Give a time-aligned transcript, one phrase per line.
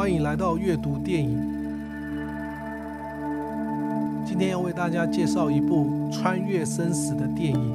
[0.00, 1.36] 欢迎来到阅读电影。
[4.26, 7.74] 今天要为大家介绍一部穿越生死的电影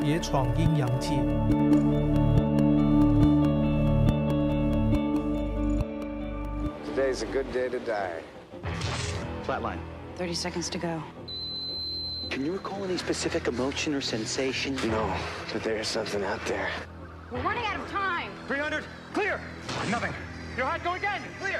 [0.00, 1.10] 别闯阴阳界》。
[6.86, 8.22] Today's a good day to die.
[9.44, 9.80] Flatline.
[10.16, 11.02] Thirty seconds to go.
[12.30, 14.76] Can you recall any specific emotion or sensation?
[14.88, 15.10] No,
[15.52, 16.68] but there's something out there.
[17.32, 18.30] We're running out of time.
[18.46, 19.40] 300, clear!
[19.90, 20.14] Nothing.
[20.56, 21.58] Your hot go again, clear!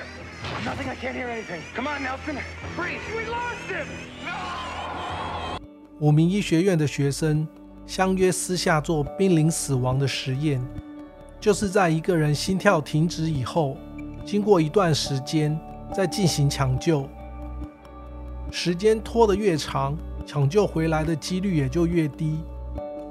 [0.65, 1.61] Nothing, I can't hear anything.
[1.75, 2.39] Come on, Nelson.
[2.77, 3.01] Breathe.
[3.13, 3.89] We lost him!
[4.25, 5.59] No!
[5.99, 7.45] 五名医学院的学生
[7.89, 10.65] 相约私下做濒临死亡的实验，
[11.41, 13.77] 就是在一个人心跳停止以后，
[14.25, 15.59] 经过一段时间
[15.93, 17.09] 再进行抢救。
[18.53, 22.39] 时间拖得越长，抢救回来的几率也就越低。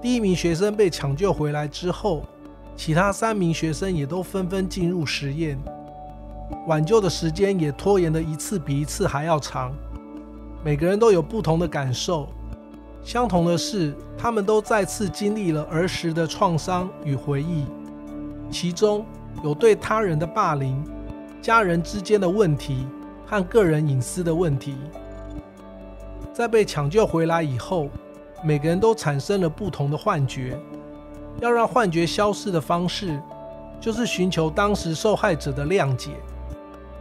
[0.01, 2.25] 第一名学生被抢救回来之后，
[2.75, 5.57] 其他三名学生也都纷纷进入实验，
[6.67, 9.73] 挽救的时间也拖延的一次比一次还要长。
[10.63, 12.27] 每个人都有不同的感受，
[13.03, 17.65] 相同的是，他们都再次经历了儿时的创伤与回忆，
[18.49, 19.05] 其中
[19.43, 20.81] 有对他人的霸凌、
[21.41, 22.87] 家人之间的问题
[23.25, 24.75] 和个人隐私的问题。
[26.31, 27.89] 在被抢救回来以后，
[28.43, 30.57] 每个人都产生了不同的幻觉。
[31.41, 33.19] 要让幻觉消失的方式，
[33.81, 36.11] 就是寻求当时受害者的谅解。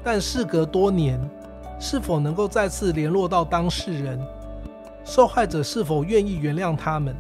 [0.04, 1.20] 但事隔多年，
[1.78, 4.20] 是否能够再次联络到当事人？
[5.04, 7.14] 受害者是否愿意原谅他们？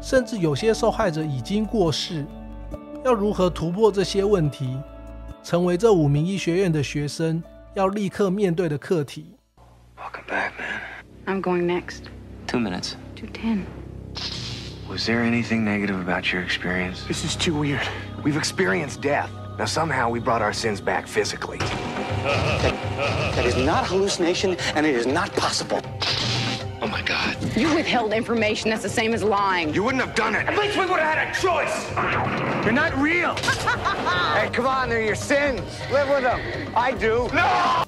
[0.00, 2.24] 甚至有些受害者已经过世，
[3.04, 4.76] 要如何突破这些问题，
[5.42, 7.42] 成为这五名医学院的学生
[7.74, 9.34] 要立刻面对的课题。
[9.96, 10.80] Welcome back, man.
[11.26, 12.04] I'm going next.
[12.46, 12.94] Two minutes.
[13.14, 13.64] Two ten.
[14.88, 17.06] Was there anything negative about your experience?
[17.06, 17.86] This is too weird.
[18.24, 19.30] We've experienced death.
[19.58, 21.58] Now, somehow we brought our sins back physically.
[23.35, 25.81] That is not hallucination, and it is not possible.
[26.81, 27.35] Oh my God.
[27.55, 28.69] You withheld information.
[28.69, 29.73] That's the same as lying.
[29.73, 30.45] You wouldn't have done it.
[30.47, 31.89] At least we would have had a choice!
[32.63, 33.33] You're not real!
[34.35, 35.61] Hey, come on, they're your sins.
[35.91, 36.39] Live with them.
[36.75, 37.29] I do.
[37.33, 37.85] No!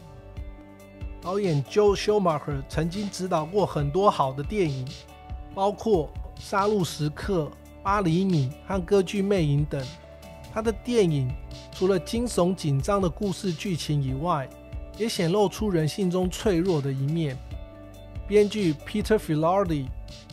[1.22, 4.86] 导演 Joe Schumacher 曾经执导过很多好的电影，
[5.54, 6.10] 包括《
[6.42, 7.40] 杀戮时刻》《
[7.84, 9.86] 八厘米》和《歌剧魅影》等。
[10.53, 11.33] 他的电影
[11.73, 14.49] 除了惊悚紧张的故事剧情以外，
[14.99, 17.37] 也显露出人性中脆弱的一面。
[18.29, 19.87] 编剧 Peter Filardi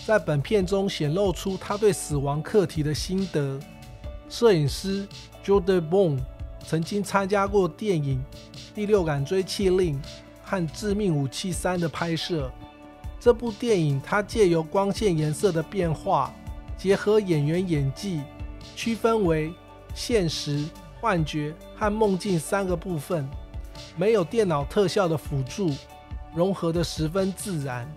[0.06, 3.60] 在本片中显露出他对死亡课题的心得。
[4.30, 5.08] 摄影师
[5.44, 6.20] Jordan Bone
[6.66, 8.24] 曾经参加过电影
[8.76, 9.96] 《第六感追缉令》。
[10.42, 12.52] 和《致命武器三》的拍摄，
[13.20, 16.34] 这部电影它借由光线颜色的变化，
[16.76, 18.22] 结合演员演技，
[18.76, 19.54] 区分为
[19.94, 20.66] 现实、
[21.00, 23.30] 幻觉和梦境三个部分，
[23.96, 25.74] 没有电脑特效的辅助，
[26.34, 27.90] 融合的十分自然，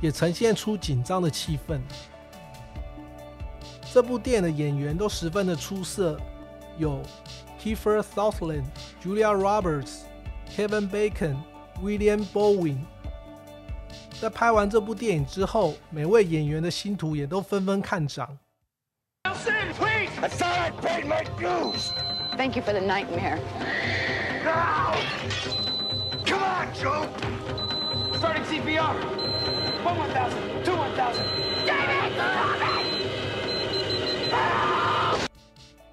[0.00, 1.80] 也呈现出紧张的气氛。
[3.92, 6.18] 这部电影的演员都十分的出色，
[6.76, 7.02] 有
[7.62, 8.64] Kiefer Sutherland、
[9.02, 10.00] Julia Roberts、
[10.56, 11.36] Kevin Bacon。
[11.80, 12.78] William Bowen
[14.20, 18.36] 在拍完这部电影之后，每位演员的星途也都纷纷看涨。
[20.20, 21.92] I thought I paid my dues!
[22.36, 23.38] Thank you for the nightmare.
[24.44, 24.96] Now!
[26.26, 27.06] Come on, Joe!
[28.18, 28.96] Starting CPR!
[29.84, 31.24] One one thousand, two one thousand.
[31.64, 32.84] David, Robin!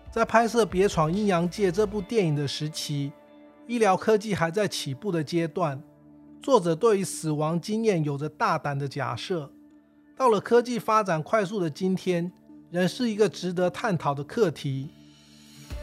[0.09, 3.13] 在拍摄《别闯阴阳界》这部电影的时期。
[3.67, 5.83] 医疗科技还在起步的阶段，
[6.41, 9.51] 作者对于死亡经验有着大胆的假设。
[10.17, 12.31] 到了科技发展快速的今天，
[12.71, 14.89] 仍是一个值得探讨的课题。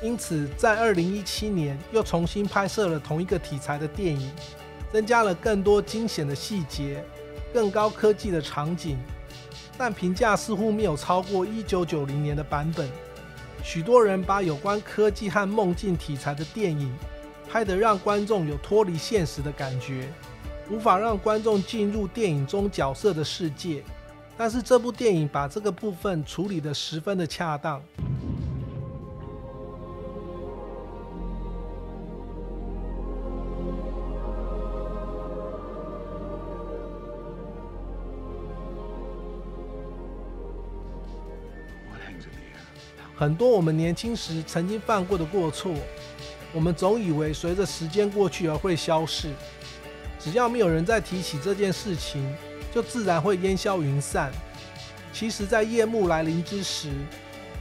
[0.03, 4.31] 因此，在二零一七年又重新拍摄了同一个题材的电影，
[4.93, 7.05] 增加了更多惊险的细节、
[7.55, 8.99] 更高科技的场景，
[9.79, 12.89] 但评价似乎没有超过一九九零年的版本。
[13.63, 16.93] 许多人把有关科技和梦境题材的电影，
[17.49, 20.13] 拍得让观众有脱离现实的感觉，
[20.69, 23.85] 无法让观众进入电影中角色的世界。
[24.37, 27.81] 但是这部电影把这个部分处理得十分的恰当。
[43.15, 45.73] 很多我们年轻时曾经犯过的过错。
[46.55, 49.33] 我们总以为随着时间过去而会消逝，
[50.19, 52.23] 只要没有人再提起这件事情，
[52.75, 54.33] 就自然会烟消云散。
[55.13, 56.91] 其实，在夜幕来临之时，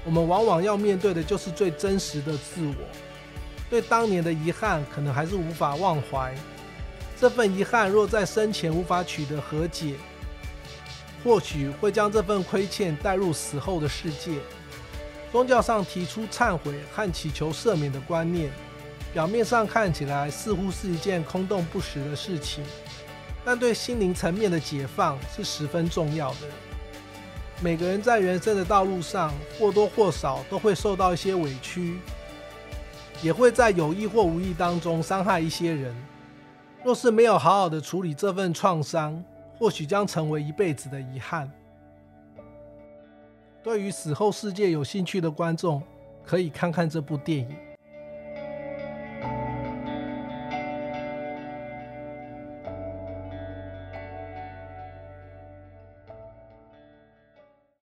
[0.06, 2.76] 我们往往要面对的就是最真实的自我。
[3.70, 6.34] 对当年的遗憾可能还是无法忘怀。
[7.20, 9.96] 这份遗憾若在生前无法取得和解，
[11.24, 14.40] 或许会将这份亏欠带入死后的世界。
[15.32, 18.52] 宗教上提出忏悔和祈求赦免的观念，
[19.14, 22.64] 表面上看起来似乎是一件空洞不实的事情，
[23.44, 26.48] 但对心灵层面的解放是十分重要的。
[27.60, 32.00] 每个人在人生的道路上或多或少都会受到一些委屈，
[33.22, 35.96] 也会在有意或无意当中伤害一些人。
[36.84, 39.24] 若是没有好好的处理这份创伤，
[39.58, 41.52] 或许将成为一辈子的遗憾。
[43.62, 45.84] 对于死后世界有兴趣的观众，
[46.26, 47.56] 可以看看这部电影。